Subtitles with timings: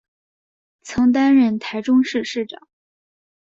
[0.81, 2.67] 曾担任台中市市长。